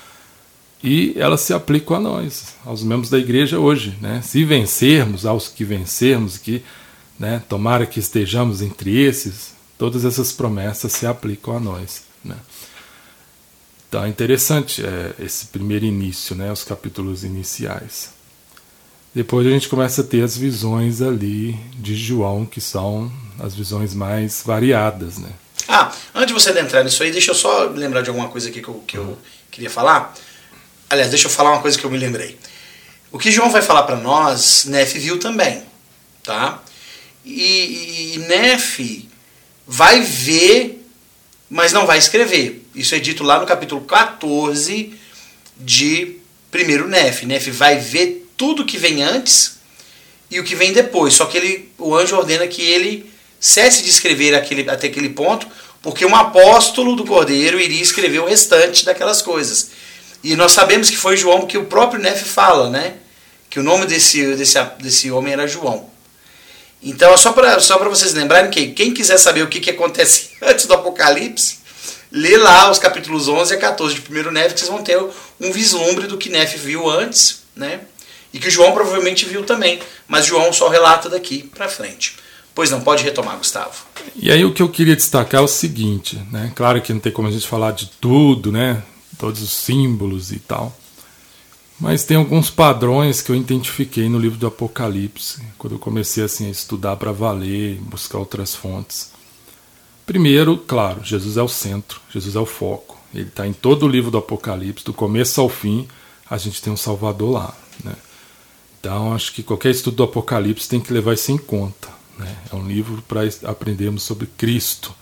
[0.82, 3.96] E elas se aplicam a nós, aos membros da igreja hoje.
[4.00, 4.22] Né?
[4.22, 6.62] Se vencermos, aos que vencermos, que
[7.18, 12.02] né, tomara que estejamos entre esses, todas essas promessas se aplicam a nós.
[12.24, 12.36] Né?
[13.88, 18.10] Então é interessante é, esse primeiro início, né, os capítulos iniciais.
[19.14, 23.10] Depois a gente começa a ter as visões ali de João, que são
[23.40, 25.18] as visões mais variadas.
[25.18, 25.30] Né?
[25.66, 28.60] Ah, antes de você entrar nisso aí, deixa eu só lembrar de alguma coisa aqui
[28.60, 29.18] que eu, que eu
[29.50, 30.14] queria falar.
[30.90, 32.38] Aliás, deixa eu falar uma coisa que eu me lembrei.
[33.10, 35.62] O que João vai falar para nós, Nef viu também.
[36.22, 36.62] Tá?
[37.24, 39.06] E, e Nef
[39.66, 40.82] vai ver,
[41.50, 42.64] mas não vai escrever.
[42.74, 44.94] Isso é dito lá no capítulo 14
[45.56, 46.16] de
[46.50, 47.24] primeiro Nef.
[47.24, 49.58] Nef vai ver tudo que vem antes
[50.30, 51.14] e o que vem depois.
[51.14, 55.46] Só que ele, o anjo ordena que ele cesse de escrever aquele, até aquele ponto,
[55.82, 59.70] porque um apóstolo do Cordeiro iria escrever o restante daquelas coisas.
[60.22, 62.94] E nós sabemos que foi João que o próprio Nef fala, né?
[63.48, 65.88] Que o nome desse, desse, desse homem era João.
[66.82, 70.66] Então, só para só vocês lembrarem que quem quiser saber o que, que acontece antes
[70.66, 71.58] do Apocalipse,
[72.10, 74.98] lê lá os capítulos 11 a 14 de 1 Nef, que vocês vão ter
[75.40, 77.80] um vislumbre do que Nef viu antes, né?
[78.32, 82.16] E que João provavelmente viu também, mas João só relata daqui para frente.
[82.54, 83.86] Pois não, pode retomar, Gustavo.
[84.16, 86.52] E aí o que eu queria destacar é o seguinte, né?
[86.54, 88.82] Claro que não tem como a gente falar de tudo, né?
[89.18, 90.74] Todos os símbolos e tal.
[91.80, 96.46] Mas tem alguns padrões que eu identifiquei no livro do Apocalipse, quando eu comecei assim
[96.46, 99.12] a estudar para valer, buscar outras fontes.
[100.04, 102.98] Primeiro, claro, Jesus é o centro, Jesus é o foco.
[103.14, 105.86] Ele está em todo o livro do Apocalipse, do começo ao fim,
[106.28, 107.54] a gente tem um Salvador lá.
[107.84, 107.94] Né?
[108.80, 111.88] Então, acho que qualquer estudo do Apocalipse tem que levar isso em conta.
[112.18, 112.36] Né?
[112.52, 114.94] É um livro para aprendermos sobre Cristo.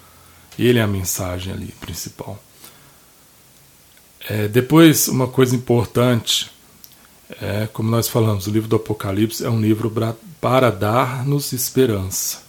[0.59, 2.39] Ele é a mensagem ali principal.
[4.29, 6.51] É, depois, uma coisa importante,
[7.41, 12.43] é, como nós falamos, o livro do Apocalipse é um livro pra, para dar-nos esperança.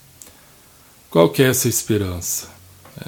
[1.10, 2.50] Qual que é essa esperança?
[3.00, 3.06] É,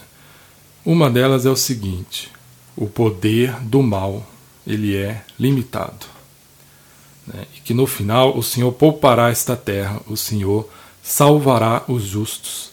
[0.86, 2.32] uma delas é o seguinte:
[2.76, 4.26] o poder do mal
[4.68, 6.06] ele é limitado,
[7.26, 7.46] né?
[7.58, 10.70] e que no final o Senhor poupará esta terra, o Senhor
[11.02, 12.70] salvará os justos,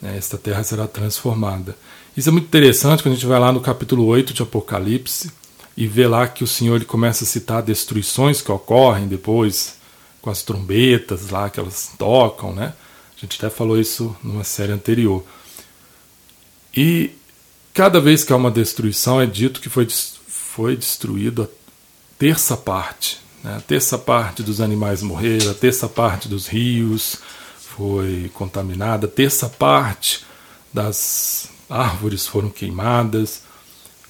[0.00, 0.16] né?
[0.16, 1.76] esta terra será transformada.
[2.16, 5.30] Isso é muito interessante quando a gente vai lá no capítulo 8 de Apocalipse
[5.76, 9.76] e vê lá que o Senhor ele começa a citar destruições que ocorrem depois
[10.20, 12.74] com as trombetas lá que elas tocam, né?
[13.16, 15.24] A gente até falou isso numa série anterior.
[16.74, 17.12] E
[17.72, 19.86] cada vez que há uma destruição é dito que foi,
[20.26, 21.48] foi destruído a
[22.18, 23.18] terça parte.
[23.42, 23.56] Né?
[23.56, 27.18] A terça parte dos animais morreram, a terça parte dos rios
[27.58, 30.24] foi contaminada, a terça parte
[30.72, 33.42] das árvores foram queimadas,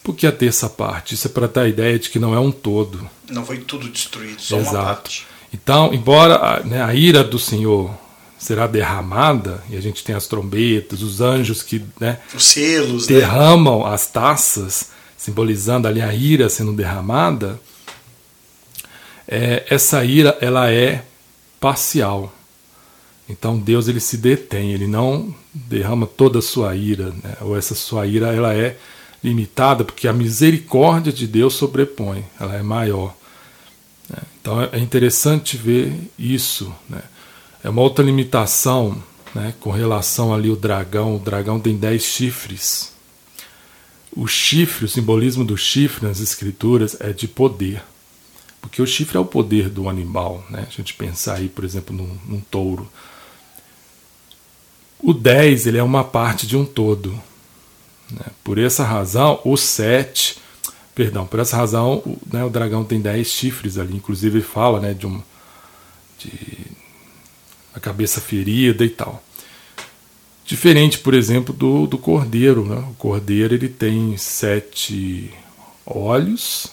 [0.03, 1.15] Por que a terça parte?
[1.15, 3.09] Isso é para dar a ideia de que não é um todo.
[3.29, 4.77] Não foi tudo destruído, só Exato.
[4.77, 5.27] uma parte.
[5.53, 7.91] Então, embora né, a ira do Senhor
[8.39, 13.17] será derramada, e a gente tem as trombetas, os anjos que né, Os selos, né?
[13.17, 17.61] derramam as taças, simbolizando ali a ira sendo derramada,
[19.29, 21.05] é, essa ira ela é
[21.61, 22.33] parcial.
[23.31, 27.37] Então Deus ele se detém, ele não derrama toda a sua ira, né?
[27.41, 28.77] ou essa sua ira ela é
[29.23, 33.15] limitada porque a misericórdia de Deus sobrepõe, ela é maior.
[34.09, 34.19] né?
[34.41, 36.75] Então é interessante ver isso.
[36.89, 37.03] Né?
[37.63, 39.03] É uma outra limitação
[39.35, 41.17] né, com relação ali o dragão.
[41.17, 42.93] O dragão tem dez chifres.
[44.13, 47.83] O chifre, o simbolismo do chifre nas escrituras é de poder.
[48.61, 50.45] Porque o chifre é o poder do animal.
[50.51, 50.67] Né?
[50.67, 52.91] A gente pensar aí, por exemplo, num, num touro.
[55.03, 57.11] O 10 ele é uma parte de um todo.
[58.11, 58.27] né?
[58.45, 60.39] Por essa razão, o 7,
[60.95, 63.97] perdão, por essa razão, o, né, o dragão tem 10 chifres ali.
[63.97, 65.23] Inclusive ele fala né, de um,
[66.19, 66.31] de
[67.75, 69.23] a cabeça ferida e tal.
[70.45, 72.65] Diferente, por exemplo, do, do cordeiro.
[72.65, 72.77] Né?
[72.91, 75.33] O cordeiro ele tem sete
[75.87, 76.67] olhos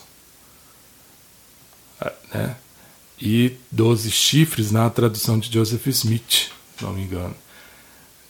[2.34, 2.56] né?
[3.20, 7.34] e doze chifres na tradução de Joseph Smith, se não me engano.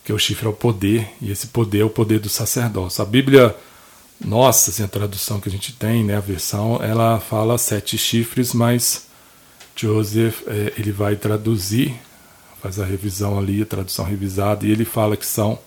[0.08, 3.02] Que o chifre é o poder, e esse poder é o poder do sacerdócio.
[3.02, 3.54] A Bíblia,
[4.18, 8.54] nossa, assim, a tradução que a gente tem, né, a versão, ela fala sete chifres,
[8.54, 9.06] mas
[9.76, 11.94] Joseph eh, ele vai traduzir
[12.62, 15.58] faz a revisão ali, a tradução revisada, e ele fala que são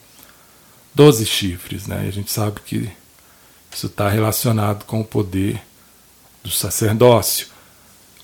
[0.96, 2.06] 12 chifres, né?
[2.06, 2.90] E a gente sabe que
[3.72, 5.62] isso está relacionado com o poder
[6.44, 7.46] do sacerdócio.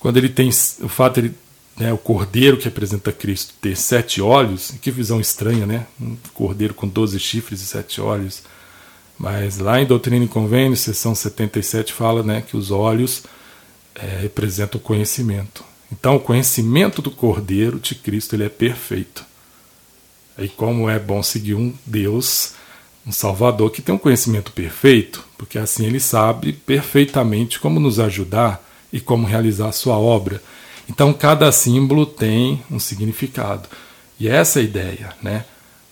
[0.00, 0.50] Quando ele tem
[0.82, 1.32] o fato ele,
[1.78, 5.86] né, o cordeiro que representa Cristo ter sete olhos, que visão estranha, né?
[6.00, 8.42] Um cordeiro com 12 chifres e sete olhos.
[9.16, 13.24] Mas lá em Doutrina e Convênio, seção 77, fala né, que os olhos
[13.94, 15.64] é, representam o conhecimento.
[15.90, 19.24] Então, o conhecimento do Cordeiro de Cristo ele é perfeito.
[20.38, 22.52] E como é bom seguir um Deus,
[23.06, 28.64] um Salvador que tem um conhecimento perfeito, porque assim ele sabe perfeitamente como nos ajudar
[28.92, 30.40] e como realizar a sua obra.
[30.88, 33.68] Então, cada símbolo tem um significado.
[34.18, 35.44] E essa é a ideia, né?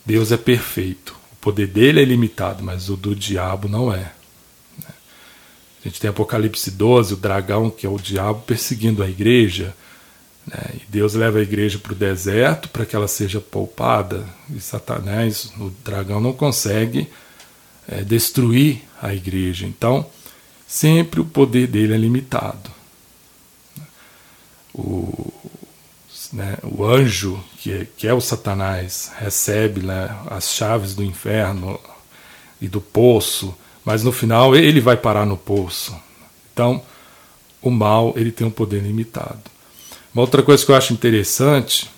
[0.04, 1.14] Deus é perfeito.
[1.32, 4.12] O poder dele é limitado, mas o do diabo não é.
[5.86, 9.72] A gente tem Apocalipse 12, o dragão, que é o diabo, perseguindo a igreja.
[10.44, 10.58] Né?
[10.74, 14.26] E Deus leva a igreja para o deserto para que ela seja poupada.
[14.50, 17.08] E Satanás, o dragão, não consegue
[17.86, 19.64] é, destruir a igreja.
[19.64, 20.04] Então,
[20.66, 22.75] sempre o poder dele é limitado.
[24.78, 25.32] O,
[26.32, 31.80] né, o anjo, que é, que é o Satanás, recebe né, as chaves do inferno
[32.60, 35.96] e do poço, mas no final ele vai parar no poço.
[36.52, 36.82] Então,
[37.62, 39.40] o mal ele tem um poder limitado.
[40.12, 41.90] Uma outra coisa que eu acho interessante,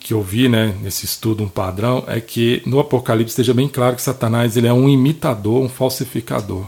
[0.00, 3.94] que eu vi né, nesse estudo, um padrão, é que no Apocalipse esteja bem claro
[3.94, 6.66] que Satanás ele é um imitador, um falsificador.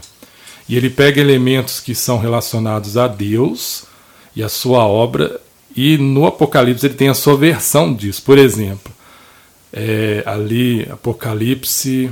[0.69, 3.85] E ele pega elementos que são relacionados a Deus
[4.35, 5.39] e a sua obra,
[5.75, 8.21] e no Apocalipse ele tem a sua versão disso.
[8.23, 8.91] Por exemplo,
[9.71, 12.09] é, ali, Apocalipse,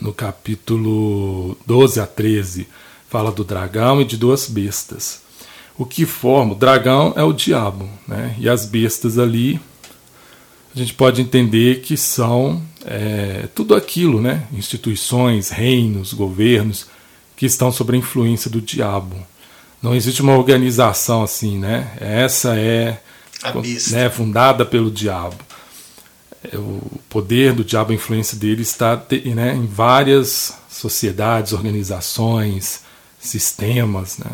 [0.00, 2.68] no capítulo 12 a 13,
[3.08, 5.26] fala do dragão e de duas bestas
[5.78, 6.52] o que forma.
[6.52, 8.34] O dragão é o diabo, né?
[8.38, 9.60] e as bestas ali
[10.74, 14.46] a gente pode entender que são é, tudo aquilo, né?
[14.52, 16.86] instituições, reinos, governos
[17.34, 19.16] que estão sob a influência do diabo.
[19.82, 21.92] Não existe uma organização assim, né?
[22.00, 23.00] Essa é
[23.90, 25.36] né, fundada pelo diabo.
[26.54, 29.00] O poder do diabo, a influência dele está
[29.34, 32.82] né, em várias sociedades, organizações,
[33.18, 34.30] sistemas, né?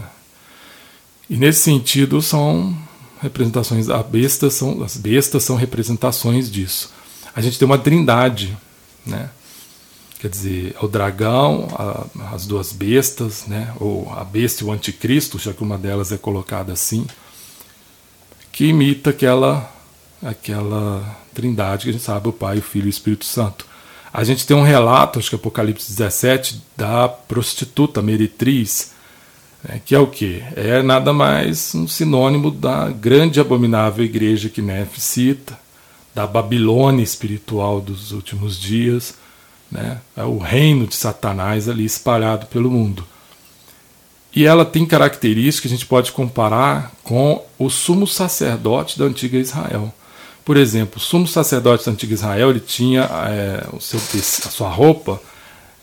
[1.30, 2.76] E nesse sentido são
[3.22, 6.92] representações a besta são as bestas são representações disso.
[7.34, 8.56] A gente tem uma trindade,
[9.06, 9.30] né?
[10.22, 13.74] Quer dizer, o dragão, a, as duas bestas, né?
[13.80, 17.04] Ou a besta e o anticristo, já que uma delas é colocada assim,
[18.52, 19.68] que imita aquela
[20.22, 23.66] aquela trindade que a gente sabe, o Pai, o Filho e o Espírito Santo.
[24.12, 28.92] A gente tem um relato, acho que é Apocalipse 17, da prostituta meretriz,
[29.68, 30.40] é, que é o que?
[30.54, 35.58] É nada mais um sinônimo da grande abominável igreja que Nefe cita,
[36.14, 39.20] da Babilônia espiritual dos últimos dias,
[39.72, 39.98] né?
[40.16, 43.04] é o reino de Satanás ali espalhado pelo mundo.
[44.34, 49.38] E ela tem características que a gente pode comparar com o sumo sacerdote da antiga
[49.38, 49.92] Israel.
[50.44, 54.68] Por exemplo, o sumo sacerdote da antiga Israel ele tinha é, o seu, a sua
[54.68, 55.20] roupa,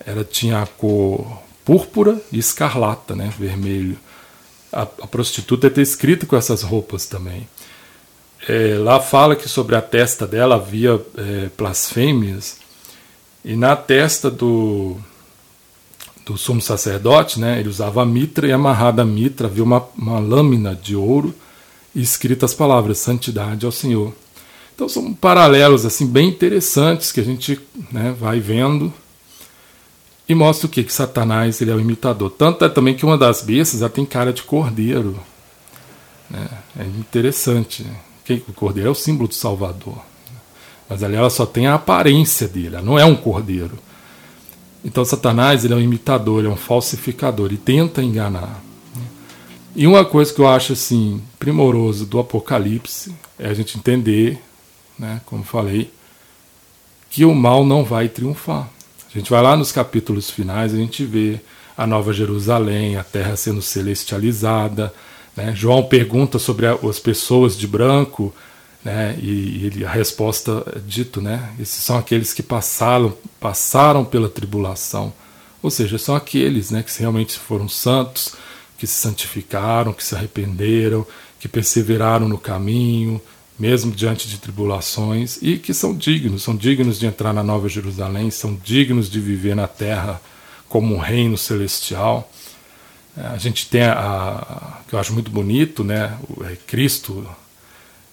[0.05, 3.31] ela tinha a cor púrpura e escarlata, né?
[3.37, 3.97] vermelho.
[4.71, 7.47] A, a prostituta ter escrito com essas roupas também.
[8.47, 12.57] É, lá fala que sobre a testa dela havia é, blasfêmias,
[13.43, 14.97] e na testa do,
[16.25, 20.19] do sumo sacerdote, né, ele usava a mitra e amarrada a mitra havia uma, uma
[20.19, 21.33] lâmina de ouro
[21.95, 24.13] e escritas as palavras santidade ao Senhor.
[24.75, 27.59] Então são paralelos assim bem interessantes que a gente
[27.91, 28.93] né, vai vendo
[30.27, 32.29] e mostra o que que Satanás ele é o imitador.
[32.29, 35.19] Tanto é também que uma das bestas ela tem cara de cordeiro.
[36.29, 36.47] Né?
[36.79, 37.85] É interessante.
[38.47, 39.97] O cordeiro é o símbolo do Salvador.
[40.89, 43.77] Mas ali ela só tem a aparência dele, ela não é um cordeiro.
[44.83, 48.63] Então Satanás ele é um imitador, é um falsificador e tenta enganar.
[49.75, 54.41] E uma coisa que eu acho assim primoroso do Apocalipse é a gente entender
[54.99, 55.89] né, como falei,
[57.09, 58.69] que o mal não vai triunfar.
[59.09, 61.39] A gente vai lá nos capítulos finais, a gente vê
[61.75, 64.93] a Nova Jerusalém, a terra sendo celestializada.
[65.35, 65.53] Né?
[65.55, 68.33] João pergunta sobre as pessoas de branco,
[68.83, 69.17] né?
[69.21, 71.53] e, ele, a resposta é dito, né?
[71.59, 75.13] esses são aqueles que passaram, passaram pela tribulação.
[75.61, 78.33] Ou seja, são aqueles né, que realmente foram santos,
[78.77, 81.05] que se santificaram, que se arrependeram,
[81.39, 83.21] que perseveraram no caminho,
[83.59, 88.31] mesmo diante de tribulações, e que são dignos, são dignos de entrar na Nova Jerusalém,
[88.31, 90.21] são dignos de viver na terra
[90.69, 92.31] como um reino celestial.
[93.17, 96.17] É, a gente tem a, que eu acho muito bonito, né,
[96.49, 97.27] é Cristo,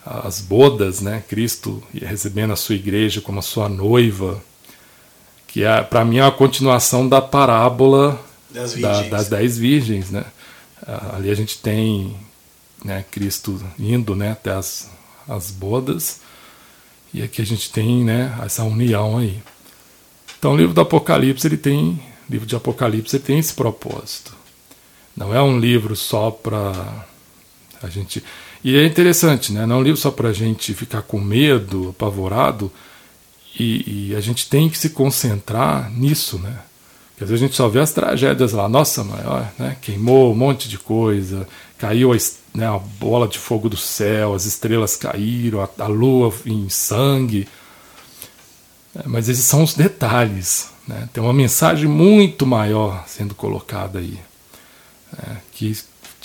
[0.07, 4.41] as bodas, né, Cristo recebendo a sua igreja como a sua noiva,
[5.49, 10.25] que é, para mim é a continuação da parábola das, da, das dez virgens, né.
[11.13, 12.17] Ali a gente tem
[12.85, 14.89] né, Cristo indo né, até as
[15.29, 16.21] as bodas.
[17.13, 19.43] E aqui a gente tem né, essa união aí.
[20.39, 24.35] Então o livro do Apocalipse, ele tem, livro de Apocalipse, ele tem esse propósito.
[25.17, 27.07] Não é um livro só para
[27.83, 28.23] a gente.
[28.67, 29.65] E é interessante, né?
[29.65, 32.69] Não é um livro só para a gente ficar com medo, apavorado,
[33.57, 36.59] e, e, a gente tem que se concentrar nisso, né?
[37.11, 39.77] Porque às vezes a gente só vê as tragédias lá, nossa, maior, né?
[39.81, 41.47] Queimou um monte de coisa,
[41.79, 42.17] caiu a,
[42.53, 47.47] né, a bola de fogo do céu, as estrelas caíram, a, a lua em sangue.
[48.97, 50.71] É, mas esses são os detalhes.
[50.89, 51.09] Né?
[51.13, 54.19] Tem uma mensagem muito maior sendo colocada aí,
[55.13, 55.73] né, que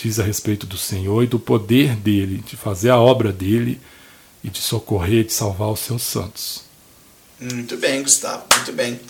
[0.02, 3.80] diz a respeito do Senhor e do poder dele, de fazer a obra dele
[4.42, 6.62] e de socorrer, de salvar os seus santos.
[7.40, 9.00] Muito bem, Gustavo, muito bem.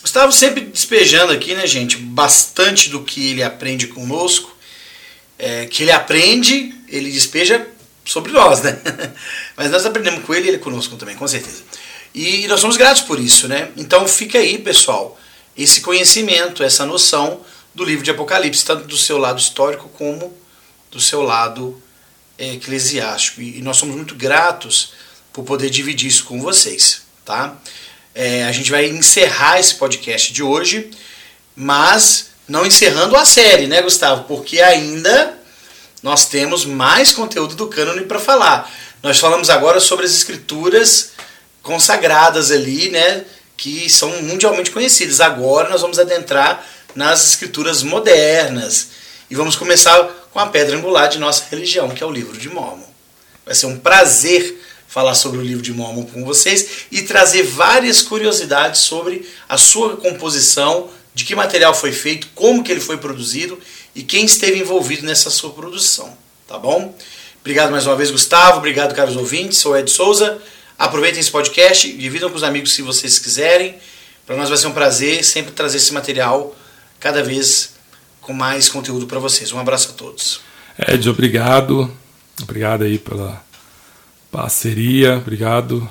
[0.00, 4.56] Gustavo sempre despejando aqui, né, gente, bastante do que ele aprende conosco
[5.38, 7.66] é, que ele aprende, ele despeja
[8.04, 8.80] sobre nós, né?
[9.56, 11.62] Mas nós aprendemos com ele e ele conosco também, com certeza.
[12.14, 13.70] E nós somos gratos por isso, né?
[13.76, 15.18] Então fica aí, pessoal,
[15.56, 17.40] esse conhecimento, essa noção
[17.78, 20.36] do livro de Apocalipse, tanto do seu lado histórico como
[20.90, 21.80] do seu lado
[22.36, 23.40] é, eclesiástico.
[23.40, 24.94] E, nós somos muito gratos
[25.32, 27.56] por poder dividir isso com vocês, tá?
[28.12, 30.90] É, a gente vai encerrar esse podcast de hoje,
[31.54, 34.24] mas não encerrando a série, né, Gustavo?
[34.24, 35.38] Porque ainda
[36.02, 38.68] nós temos mais conteúdo do cânone para falar.
[39.00, 41.12] Nós falamos agora sobre as escrituras
[41.62, 43.24] consagradas ali, né,
[43.56, 45.20] que são mundialmente conhecidas.
[45.20, 48.88] Agora nós vamos adentrar nas escrituras modernas
[49.30, 52.48] e vamos começar com a pedra angular de nossa religião, que é o livro de
[52.48, 52.86] Mormon.
[53.44, 58.00] Vai ser um prazer falar sobre o livro de Mormon com vocês e trazer várias
[58.00, 63.58] curiosidades sobre a sua composição, de que material foi feito, como que ele foi produzido
[63.94, 66.16] e quem esteve envolvido nessa sua produção,
[66.46, 66.94] tá bom?
[67.40, 68.58] Obrigado mais uma vez, Gustavo.
[68.58, 69.58] Obrigado, caros ouvintes.
[69.58, 70.40] Sou Ed Souza.
[70.78, 73.76] Aproveitem esse podcast, dividam com os amigos se vocês quiserem.
[74.26, 76.54] Para nós vai ser um prazer sempre trazer esse material
[77.00, 77.74] cada vez
[78.20, 79.52] com mais conteúdo para vocês.
[79.52, 80.40] Um abraço a todos.
[80.86, 81.90] Ed, obrigado.
[82.42, 83.42] Obrigado aí pela
[84.30, 85.16] parceria.
[85.16, 85.88] Obrigado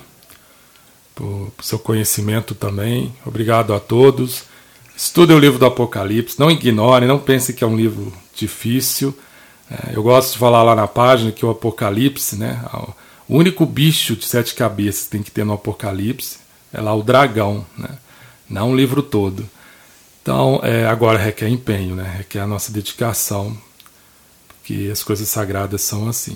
[1.18, 3.14] por, seu conhecimento também.
[3.26, 4.44] Obrigado a todos.
[4.96, 9.18] Estudem o livro do Apocalipse, não ignorem, não pensem que é um livro difícil.
[9.70, 12.64] É, eu gosto de falar lá na página que o Apocalipse, né,
[13.28, 16.38] o único bicho de sete cabeças que tem que ter no Apocalipse
[16.74, 17.90] é lá o dragão, né,
[18.50, 19.48] não o livro todo.
[20.28, 23.58] Então, é, agora requer empenho, né, requer a nossa dedicação,
[24.50, 26.36] porque as coisas sagradas são assim.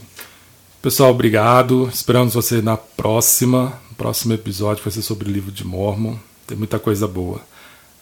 [0.82, 1.90] Pessoal, obrigado.
[1.94, 3.82] Esperamos você na próxima.
[3.90, 6.16] No próximo episódio vai ser sobre o livro de Mormon.
[6.48, 7.42] Tem muita coisa boa.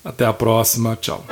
[0.06, 0.96] Até a próxima.
[0.96, 1.26] Tchau.